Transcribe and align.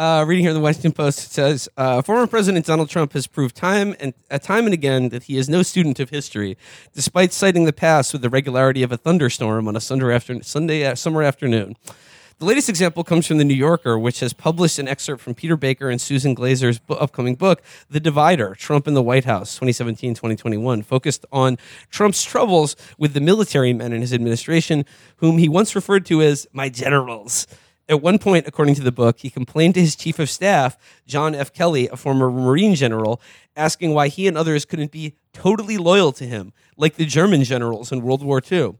Uh, 0.00 0.24
reading 0.26 0.42
here 0.44 0.50
in 0.50 0.56
the 0.56 0.62
Washington 0.62 0.92
Post, 0.92 1.26
it 1.26 1.30
says 1.30 1.68
uh, 1.76 2.00
former 2.00 2.26
President 2.26 2.64
Donald 2.64 2.88
Trump 2.88 3.12
has 3.12 3.26
proved 3.26 3.54
time 3.54 3.94
and 4.00 4.14
uh, 4.30 4.38
time 4.38 4.64
and 4.64 4.72
again 4.72 5.10
that 5.10 5.24
he 5.24 5.36
is 5.36 5.46
no 5.46 5.62
student 5.62 6.00
of 6.00 6.08
history, 6.08 6.56
despite 6.94 7.34
citing 7.34 7.66
the 7.66 7.72
past 7.74 8.14
with 8.14 8.22
the 8.22 8.30
regularity 8.30 8.82
of 8.82 8.92
a 8.92 8.96
thunderstorm 8.96 9.68
on 9.68 9.76
a 9.76 9.80
Sunday, 9.80 10.14
after- 10.14 10.42
Sunday 10.42 10.86
uh, 10.86 10.94
summer 10.94 11.22
afternoon. 11.22 11.76
The 12.38 12.46
latest 12.46 12.70
example 12.70 13.04
comes 13.04 13.26
from 13.26 13.36
The 13.36 13.44
New 13.44 13.52
Yorker, 13.52 13.98
which 13.98 14.20
has 14.20 14.32
published 14.32 14.78
an 14.78 14.88
excerpt 14.88 15.20
from 15.20 15.34
Peter 15.34 15.58
Baker 15.58 15.90
and 15.90 16.00
Susan 16.00 16.32
Glasser's 16.32 16.78
bu- 16.78 16.94
upcoming 16.94 17.34
book, 17.34 17.62
The 17.90 18.00
Divider 18.00 18.54
Trump 18.54 18.88
in 18.88 18.94
the 18.94 19.02
White 19.02 19.26
House, 19.26 19.52
2017 19.56 20.14
2021, 20.14 20.80
focused 20.80 21.26
on 21.30 21.58
Trump's 21.90 22.24
troubles 22.24 22.74
with 22.96 23.12
the 23.12 23.20
military 23.20 23.74
men 23.74 23.92
in 23.92 24.00
his 24.00 24.14
administration, 24.14 24.86
whom 25.16 25.36
he 25.36 25.46
once 25.46 25.74
referred 25.74 26.06
to 26.06 26.22
as 26.22 26.46
my 26.54 26.70
generals. 26.70 27.46
At 27.90 28.00
one 28.00 28.20
point, 28.20 28.46
according 28.46 28.76
to 28.76 28.82
the 28.82 28.92
book, 28.92 29.18
he 29.18 29.30
complained 29.30 29.74
to 29.74 29.80
his 29.80 29.96
chief 29.96 30.20
of 30.20 30.30
staff, 30.30 30.78
John 31.08 31.34
F. 31.34 31.52
Kelly, 31.52 31.88
a 31.88 31.96
former 31.96 32.30
Marine 32.30 32.76
general, 32.76 33.20
asking 33.56 33.94
why 33.94 34.06
he 34.06 34.28
and 34.28 34.38
others 34.38 34.64
couldn't 34.64 34.92
be 34.92 35.16
totally 35.32 35.76
loyal 35.76 36.12
to 36.12 36.24
him, 36.24 36.52
like 36.76 36.94
the 36.94 37.04
German 37.04 37.42
generals 37.42 37.90
in 37.90 38.02
World 38.02 38.22
War 38.22 38.40
II. 38.40 38.76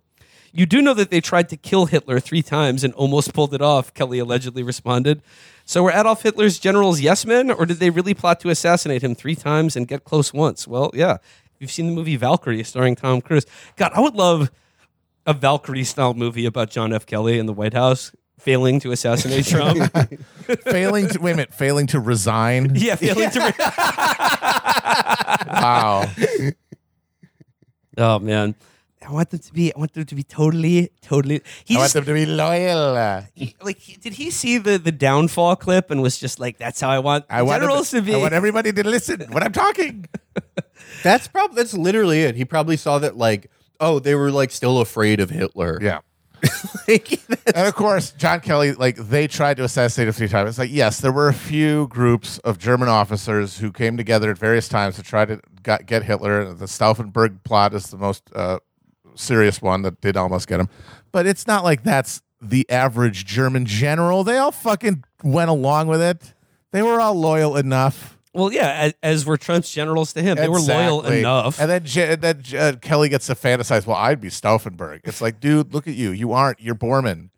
You 0.52 0.64
do 0.64 0.80
know 0.80 0.94
that 0.94 1.10
they 1.10 1.20
tried 1.20 1.48
to 1.48 1.56
kill 1.56 1.86
Hitler 1.86 2.20
three 2.20 2.40
times 2.40 2.84
and 2.84 2.94
almost 2.94 3.34
pulled 3.34 3.52
it 3.52 3.60
off, 3.60 3.92
Kelly 3.94 4.20
allegedly 4.20 4.62
responded. 4.62 5.22
So 5.64 5.82
were 5.82 5.90
Adolf 5.90 6.22
Hitler's 6.22 6.60
generals 6.60 7.00
yes 7.00 7.26
men, 7.26 7.50
or 7.50 7.66
did 7.66 7.78
they 7.78 7.90
really 7.90 8.14
plot 8.14 8.38
to 8.40 8.48
assassinate 8.48 9.02
him 9.02 9.16
three 9.16 9.34
times 9.34 9.74
and 9.74 9.88
get 9.88 10.04
close 10.04 10.32
once? 10.32 10.68
Well, 10.68 10.92
yeah. 10.94 11.16
You've 11.58 11.72
seen 11.72 11.88
the 11.88 11.92
movie 11.92 12.16
Valkyrie 12.16 12.62
starring 12.62 12.94
Tom 12.94 13.20
Cruise. 13.20 13.44
God, 13.76 13.90
I 13.92 14.00
would 14.00 14.14
love 14.14 14.52
a 15.26 15.34
Valkyrie 15.34 15.84
style 15.84 16.14
movie 16.14 16.46
about 16.46 16.70
John 16.70 16.92
F. 16.92 17.06
Kelly 17.06 17.38
in 17.38 17.46
the 17.46 17.52
White 17.52 17.74
House 17.74 18.12
failing 18.40 18.80
to 18.80 18.92
assassinate 18.92 19.46
Trump. 19.46 19.92
failing 20.64 21.08
to 21.08 21.20
wait 21.20 21.32
a 21.32 21.36
minute, 21.36 21.54
failing 21.54 21.86
to 21.88 22.00
resign. 22.00 22.72
yeah, 22.74 22.94
failing 22.96 23.30
to. 23.30 23.54
Wow. 25.46 26.10
oh 27.98 28.18
man, 28.18 28.54
I 29.06 29.12
want 29.12 29.30
them 29.30 29.40
to 29.40 29.52
be. 29.52 29.74
I 29.74 29.78
want 29.78 29.92
them 29.92 30.04
to 30.04 30.14
be 30.14 30.22
totally, 30.22 30.90
totally. 31.02 31.42
He 31.64 31.74
I 31.74 31.78
want 31.78 31.84
just, 31.86 31.94
them 31.94 32.04
to 32.04 32.14
be 32.14 32.26
loyal. 32.26 32.94
like, 33.62 33.78
he- 33.78 33.96
did 33.96 34.14
he 34.14 34.30
see 34.30 34.58
the 34.58 34.78
the 34.78 34.92
downfall 34.92 35.56
clip 35.56 35.90
and 35.90 36.02
was 36.02 36.18
just 36.18 36.38
like, 36.40 36.58
"That's 36.58 36.80
how 36.80 36.90
I 36.90 36.98
want 36.98 37.24
I 37.30 37.42
want, 37.42 37.62
generals 37.62 37.90
to 37.90 38.02
be." 38.02 38.14
I 38.14 38.18
want 38.18 38.34
everybody 38.34 38.72
to 38.72 38.86
listen 38.86 39.20
when 39.30 39.42
I'm 39.42 39.52
talking. 39.52 40.06
That's 41.02 41.28
probably 41.28 41.56
that's 41.56 41.74
literally 41.74 42.22
it. 42.22 42.36
He 42.36 42.44
probably 42.44 42.76
saw 42.76 42.98
that 42.98 43.16
like, 43.16 43.50
oh, 43.80 43.98
they 43.98 44.14
were 44.14 44.30
like 44.30 44.50
still 44.50 44.78
afraid 44.78 45.20
of 45.20 45.30
Hitler. 45.30 45.78
Yeah. 45.80 46.00
Like, 46.88 47.20
And 47.54 47.68
of 47.68 47.74
course, 47.74 48.10
John 48.12 48.40
Kelly, 48.40 48.72
like 48.72 48.96
they 48.96 49.28
tried 49.28 49.58
to 49.58 49.64
assassinate 49.64 50.08
him 50.08 50.14
three 50.14 50.28
times. 50.28 50.50
It's 50.50 50.58
like, 50.58 50.72
yes, 50.72 51.00
there 51.00 51.12
were 51.12 51.28
a 51.28 51.34
few 51.34 51.86
groups 51.88 52.38
of 52.38 52.58
German 52.58 52.88
officers 52.88 53.58
who 53.58 53.70
came 53.70 53.96
together 53.96 54.30
at 54.30 54.38
various 54.38 54.68
times 54.68 54.96
to 54.96 55.02
try 55.02 55.24
to 55.24 55.40
got, 55.62 55.86
get 55.86 56.02
Hitler. 56.02 56.52
The 56.52 56.66
Stauffenberg 56.66 57.44
plot 57.44 57.74
is 57.74 57.90
the 57.90 57.96
most 57.96 58.24
uh, 58.34 58.58
serious 59.14 59.62
one 59.62 59.82
that 59.82 60.00
did 60.00 60.16
almost 60.16 60.48
get 60.48 60.58
him. 60.60 60.68
But 61.12 61.26
it's 61.26 61.46
not 61.46 61.62
like 61.62 61.84
that's 61.84 62.22
the 62.40 62.68
average 62.70 63.24
German 63.24 63.66
general. 63.66 64.24
They 64.24 64.38
all 64.38 64.52
fucking 64.52 65.04
went 65.22 65.50
along 65.50 65.88
with 65.88 66.02
it. 66.02 66.34
They 66.72 66.82
were 66.82 67.00
all 67.00 67.14
loyal 67.14 67.56
enough. 67.56 68.18
Well, 68.32 68.52
yeah, 68.52 68.68
as, 68.68 68.94
as 69.02 69.26
were 69.26 69.36
Trump's 69.36 69.72
generals 69.72 70.12
to 70.12 70.22
him. 70.22 70.36
They 70.36 70.48
were 70.48 70.60
loyal 70.60 71.04
enough. 71.04 71.60
And 71.60 71.70
then, 71.70 72.10
and 72.10 72.22
then 72.22 72.42
uh, 72.56 72.76
Kelly 72.80 73.08
gets 73.08 73.26
to 73.26 73.34
fantasize, 73.34 73.86
well, 73.86 73.96
I'd 73.96 74.20
be 74.20 74.28
Stauffenberg. 74.28 75.00
It's 75.04 75.20
like, 75.20 75.40
dude, 75.40 75.74
look 75.74 75.88
at 75.88 75.94
you. 75.94 76.10
You 76.10 76.32
aren't. 76.32 76.60
You're 76.60 76.76
Bormann. 76.76 77.30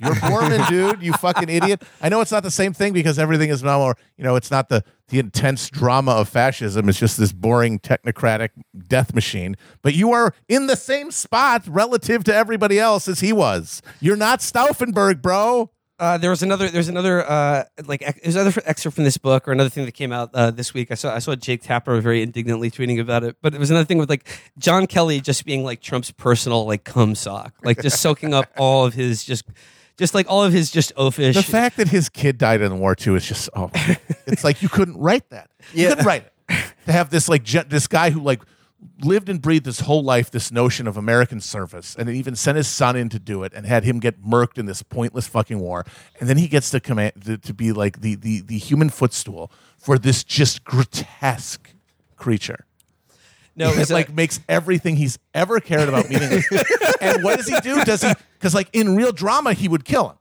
You're 0.00 0.14
Bormann, 0.14 0.66
dude. 0.68 1.02
You 1.02 1.12
fucking 1.12 1.50
idiot. 1.50 1.82
I 2.00 2.08
know 2.08 2.22
it's 2.22 2.32
not 2.32 2.42
the 2.42 2.50
same 2.50 2.72
thing 2.72 2.94
because 2.94 3.18
everything 3.18 3.50
is 3.50 3.62
now 3.62 3.78
more, 3.78 3.96
you 4.16 4.24
know, 4.24 4.36
it's 4.36 4.50
not 4.50 4.70
the, 4.70 4.82
the 5.08 5.18
intense 5.18 5.68
drama 5.68 6.12
of 6.12 6.30
fascism. 6.30 6.88
It's 6.88 6.98
just 6.98 7.18
this 7.18 7.32
boring 7.32 7.78
technocratic 7.78 8.50
death 8.86 9.14
machine. 9.14 9.54
But 9.82 9.94
you 9.94 10.12
are 10.12 10.34
in 10.48 10.66
the 10.66 10.76
same 10.76 11.10
spot 11.10 11.64
relative 11.66 12.24
to 12.24 12.34
everybody 12.34 12.78
else 12.78 13.06
as 13.06 13.20
he 13.20 13.34
was. 13.34 13.82
You're 14.00 14.16
not 14.16 14.40
Stauffenberg, 14.40 15.20
bro. 15.20 15.70
Uh, 15.98 16.16
there 16.16 16.30
was 16.30 16.42
another. 16.42 16.68
There's 16.68 16.88
another. 16.88 17.28
Uh, 17.28 17.64
like 17.86 18.00
there's 18.22 18.36
another 18.36 18.62
excerpt 18.64 18.94
from 18.94 19.04
this 19.04 19.18
book 19.18 19.48
or 19.48 19.52
another 19.52 19.68
thing 19.70 19.84
that 19.84 19.92
came 19.92 20.12
out 20.12 20.30
uh, 20.32 20.50
this 20.52 20.72
week. 20.72 20.92
I 20.92 20.94
saw. 20.94 21.14
I 21.14 21.18
saw 21.18 21.34
Jake 21.34 21.62
Tapper 21.62 22.00
very 22.00 22.22
indignantly 22.22 22.70
tweeting 22.70 23.00
about 23.00 23.24
it. 23.24 23.36
But 23.42 23.52
it 23.54 23.58
was 23.58 23.70
another 23.70 23.84
thing 23.84 23.98
with 23.98 24.08
like 24.08 24.28
John 24.58 24.86
Kelly 24.86 25.20
just 25.20 25.44
being 25.44 25.64
like 25.64 25.80
Trump's 25.80 26.10
personal 26.12 26.66
like 26.66 26.84
cum 26.84 27.14
sock, 27.16 27.54
like 27.64 27.82
just 27.82 28.00
soaking 28.00 28.32
up 28.32 28.46
all 28.56 28.86
of 28.86 28.94
his 28.94 29.24
just, 29.24 29.44
just 29.96 30.14
like 30.14 30.30
all 30.30 30.44
of 30.44 30.52
his 30.52 30.70
just 30.70 30.94
oafish. 30.94 31.34
The 31.34 31.42
fact 31.42 31.76
that 31.78 31.88
his 31.88 32.08
kid 32.08 32.38
died 32.38 32.60
in 32.60 32.70
the 32.70 32.76
war 32.76 32.94
too 32.94 33.16
is 33.16 33.26
just 33.26 33.50
oh, 33.56 33.70
it's 34.26 34.44
like 34.44 34.62
you 34.62 34.68
couldn't 34.68 34.98
write 34.98 35.28
that. 35.30 35.50
You 35.72 35.82
Yeah. 35.84 35.88
couldn't 35.90 36.04
write 36.06 36.22
it. 36.24 36.32
To 36.86 36.92
have 36.92 37.10
this 37.10 37.28
like 37.28 37.44
this 37.44 37.86
guy 37.86 38.08
who 38.10 38.20
like 38.22 38.40
lived 39.02 39.28
and 39.28 39.40
breathed 39.42 39.66
his 39.66 39.80
whole 39.80 40.02
life 40.02 40.30
this 40.30 40.52
notion 40.52 40.86
of 40.86 40.96
American 40.96 41.40
service, 41.40 41.96
and 41.98 42.08
even 42.08 42.34
sent 42.36 42.56
his 42.56 42.68
son 42.68 42.96
in 42.96 43.08
to 43.08 43.18
do 43.18 43.42
it, 43.42 43.52
and 43.54 43.66
had 43.66 43.84
him 43.84 43.98
get 44.00 44.22
murked 44.22 44.58
in 44.58 44.66
this 44.66 44.82
pointless 44.82 45.26
fucking 45.26 45.58
war, 45.58 45.84
and 46.20 46.28
then 46.28 46.36
he 46.36 46.48
gets 46.48 46.70
to 46.70 46.80
command 46.80 47.12
to, 47.24 47.38
to 47.38 47.54
be 47.54 47.72
like 47.72 48.00
the 48.00 48.14
the 48.14 48.40
the 48.40 48.58
human 48.58 48.90
footstool 48.90 49.50
for 49.76 49.98
this 49.98 50.24
just 50.24 50.64
grotesque 50.64 51.72
creature. 52.16 52.66
no, 53.56 53.70
it 53.70 53.72
It 53.78 53.90
like 53.90 54.08
like 54.08 54.14
makes 54.16 54.40
everything 54.48 54.96
he's 54.96 55.18
ever 55.34 55.60
cared 55.60 55.88
about 55.88 56.08
meaningless. 56.08 56.46
and 57.00 57.22
what 57.24 57.36
does 57.36 57.48
he 57.48 57.58
do? 57.60 57.84
Does 57.84 58.02
he? 58.02 58.12
Because 58.34 58.54
like 58.54 58.68
in 58.72 58.94
real 58.96 59.12
drama, 59.12 59.54
he 59.54 59.68
would 59.68 59.84
kill 59.84 60.10
him. 60.10 60.16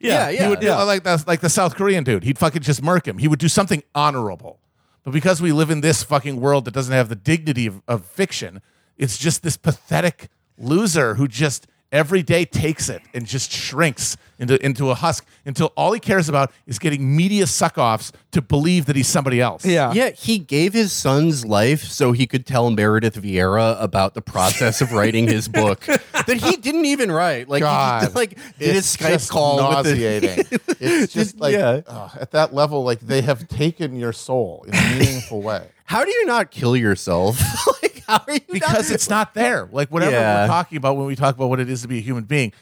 yeah, 0.00 0.28
yeah. 0.28 0.42
He 0.44 0.48
would 0.48 0.62
like 0.62 1.02
the 1.02 1.22
like 1.26 1.40
the 1.40 1.50
South 1.50 1.74
Korean 1.74 2.04
dude. 2.04 2.24
He'd 2.24 2.38
fucking 2.38 2.62
just 2.62 2.82
murk 2.82 3.06
him. 3.06 3.18
He 3.18 3.28
would 3.28 3.38
do 3.40 3.48
something 3.48 3.82
honorable. 3.94 4.60
But 5.08 5.14
because 5.14 5.40
we 5.40 5.52
live 5.52 5.70
in 5.70 5.80
this 5.80 6.02
fucking 6.02 6.38
world 6.38 6.66
that 6.66 6.74
doesn't 6.74 6.92
have 6.92 7.08
the 7.08 7.16
dignity 7.16 7.66
of, 7.66 7.80
of 7.88 8.04
fiction, 8.04 8.60
it's 8.98 9.16
just 9.16 9.42
this 9.42 9.56
pathetic 9.56 10.28
loser 10.58 11.14
who 11.14 11.26
just 11.26 11.66
every 11.90 12.22
day 12.22 12.44
takes 12.44 12.90
it 12.90 13.00
and 13.14 13.24
just 13.24 13.50
shrinks 13.50 14.18
into 14.38 14.62
into 14.62 14.90
a 14.90 14.94
husk 14.94 15.24
until 15.46 15.72
all 15.76 15.92
he 15.92 15.98
cares 16.00 16.28
about 16.28 16.52
is 16.66 16.78
getting 16.78 17.16
media 17.16 17.46
suck-offs 17.46 18.12
to 18.30 18.42
believe 18.42 18.84
that 18.84 18.96
he's 18.96 19.08
somebody 19.08 19.40
else. 19.40 19.64
yeah. 19.64 19.92
Yeah, 19.94 20.10
he 20.10 20.38
gave 20.38 20.74
his 20.74 20.92
son's 20.92 21.46
life 21.46 21.84
so 21.84 22.12
he 22.12 22.26
could 22.26 22.44
tell 22.44 22.70
Meredith 22.70 23.16
Vieira 23.16 23.82
about 23.82 24.12
the 24.12 24.20
process 24.20 24.82
of 24.82 24.92
writing 24.92 25.26
his 25.26 25.48
book 25.48 25.80
that 25.86 26.36
he 26.42 26.56
didn't 26.56 26.84
even 26.84 27.10
write. 27.10 27.48
Like, 27.48 27.62
God, 27.62 28.02
just, 28.02 28.14
like 28.14 28.38
did 28.58 28.74
a 28.74 28.78
it's 28.78 28.94
Skype 28.94 29.08
just 29.08 29.30
call 29.30 29.56
with 29.56 29.86
the, 29.86 29.94
nauseating. 29.94 30.60
it's 31.04 31.12
just 31.12 31.38
like 31.38 31.52
Yeah. 31.54 31.80
oh, 31.86 32.12
at 32.20 32.30
that 32.32 32.54
level, 32.54 32.82
like 32.84 33.00
they 33.00 33.20
have 33.22 33.48
taken 33.48 33.96
your 33.96 34.12
soul 34.12 34.64
in 34.68 34.74
a 34.74 34.98
meaningful 34.98 35.42
way. 35.42 35.68
How 35.84 36.04
do 36.04 36.10
you 36.10 36.26
not 36.26 36.50
kill 36.50 36.76
yourself? 36.76 37.40
like, 37.82 38.02
how 38.06 38.22
are 38.26 38.34
you? 38.34 38.40
because 38.50 38.88
not, 38.88 38.94
it's 38.94 39.08
not 39.10 39.34
there. 39.34 39.68
Like 39.72 39.90
whatever 39.90 40.12
Yeah. 40.12 40.42
we're 40.42 40.46
talking 40.48 40.76
about 40.78 40.96
when 40.96 41.06
we 41.06 41.16
talk 41.16 41.34
about 41.34 41.48
what 41.48 41.60
it 41.60 41.70
is 41.70 41.80
to 41.82 41.88
be 41.88 41.98
a 41.98 42.02
human 42.02 42.24
being, 42.24 42.52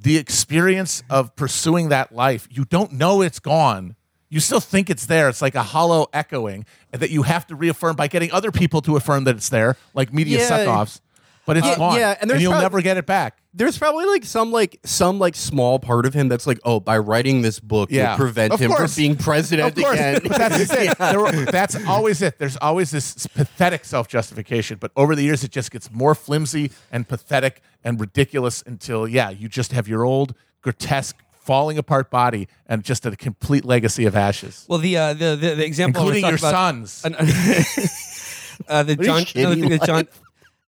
the 0.00 0.16
experience 0.16 1.02
of 1.10 1.36
pursuing 1.36 1.90
that 1.90 2.12
life, 2.14 2.48
you 2.50 2.64
don't 2.64 2.92
know 2.92 3.20
it's 3.22 3.38
gone. 3.40 3.94
You 4.30 4.40
still 4.40 4.60
think 4.60 4.88
it's 4.88 5.04
there. 5.04 5.28
It's 5.28 5.42
like 5.42 5.54
a 5.54 5.62
hollow 5.62 6.06
echoing 6.14 6.64
that 6.92 7.10
you 7.10 7.22
have 7.24 7.46
to 7.48 7.54
reaffirm 7.54 7.94
by 7.96 8.08
getting 8.08 8.32
other 8.32 8.50
people 8.50 8.80
to 8.82 8.96
affirm 8.96 9.24
that 9.24 9.36
it's 9.36 9.50
there, 9.50 9.76
like 9.92 10.10
media 10.14 10.38
Yeah. 10.38 10.48
suck-offs. 10.48 11.02
But 11.44 11.58
it's 11.58 11.66
Yeah, 11.66 11.76
gone, 11.76 11.98
yeah, 11.98 12.16
and 12.20 12.30
there's 12.30 12.40
you'll 12.40 12.52
prob- 12.52 12.62
never 12.62 12.80
get 12.80 12.96
it 12.96 13.04
back. 13.04 13.41
There's 13.54 13.76
probably 13.76 14.06
like 14.06 14.24
some 14.24 14.50
like 14.50 14.80
some 14.84 15.18
like 15.18 15.34
small 15.34 15.78
part 15.78 16.06
of 16.06 16.14
him 16.14 16.28
that's 16.28 16.46
like, 16.46 16.58
oh, 16.64 16.80
by 16.80 16.96
writing 16.96 17.42
this 17.42 17.60
book, 17.60 17.90
Yeah. 17.90 18.10
will 18.12 18.16
prevent 18.16 18.52
Of 18.54 18.60
him 18.60 18.70
course. 18.70 18.94
from 18.94 19.00
being 19.02 19.16
president 19.16 19.68
Of 19.76 19.82
course, 19.84 19.94
again. 19.98 20.20
that's 20.24 20.58
it. 20.72 20.98
There- 20.98 21.44
that's 21.46 21.76
always 21.86 22.22
it. 22.22 22.38
There's 22.38 22.56
always 22.56 22.90
this 22.90 23.26
pathetic 23.26 23.84
self-justification, 23.84 24.78
but 24.80 24.90
over 24.96 25.14
the 25.14 25.22
years, 25.22 25.44
it 25.44 25.50
just 25.50 25.70
gets 25.70 25.90
more 25.92 26.14
flimsy 26.14 26.70
and 26.90 27.06
pathetic 27.06 27.60
and 27.84 28.00
ridiculous 28.00 28.62
until, 28.66 29.06
yeah, 29.06 29.28
you 29.28 29.48
just 29.48 29.72
have 29.72 29.86
your 29.86 30.02
old 30.04 30.34
grotesque, 30.62 31.16
falling 31.38 31.76
apart 31.76 32.08
body 32.10 32.46
and 32.66 32.84
just 32.84 33.04
a 33.04 33.14
complete 33.16 33.64
legacy 33.64 34.06
of 34.06 34.14
ashes, 34.16 34.64
Well, 34.68 34.78
the 34.78 34.96
uh, 34.96 35.12
the, 35.12 35.36
the 35.36 35.54
the 35.56 35.64
example 35.66 36.02
I 36.02 36.04
including 36.04 36.28
your 36.30 36.38
about- 36.38 36.50
sons. 36.52 37.04
uh, 38.68 38.82
the 38.84 38.96
John, 38.96 39.24
another 39.34 39.56
thing 39.56 39.68
that 39.70 39.82
John, 39.84 39.96
life. 39.96 40.20